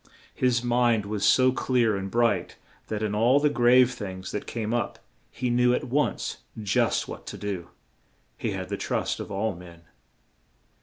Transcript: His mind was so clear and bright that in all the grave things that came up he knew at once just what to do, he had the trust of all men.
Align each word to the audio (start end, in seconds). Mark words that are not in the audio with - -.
His 0.33 0.63
mind 0.63 1.05
was 1.05 1.23
so 1.23 1.51
clear 1.51 1.95
and 1.95 2.09
bright 2.09 2.55
that 2.87 3.03
in 3.03 3.13
all 3.13 3.39
the 3.39 3.51
grave 3.51 3.91
things 3.91 4.31
that 4.31 4.47
came 4.47 4.73
up 4.73 4.97
he 5.29 5.51
knew 5.51 5.75
at 5.75 5.83
once 5.83 6.37
just 6.59 7.07
what 7.07 7.27
to 7.27 7.37
do, 7.37 7.69
he 8.35 8.49
had 8.49 8.69
the 8.69 8.77
trust 8.81 9.19
of 9.19 9.29
all 9.29 9.53
men. 9.53 9.81